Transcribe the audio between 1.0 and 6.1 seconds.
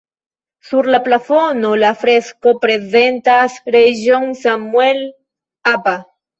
plafono la fresko prezentas reĝon Samuel Aba.